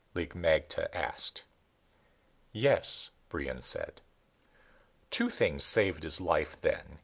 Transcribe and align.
Lig 0.15 0.31
magte 0.33 0.87
asked. 0.95 1.43
"Yes," 2.51 3.11
Brion 3.29 3.61
said. 3.61 4.01
Two 5.11 5.29
things 5.29 5.63
saved 5.63 6.01
his 6.01 6.19
life 6.19 6.59
then. 6.59 6.97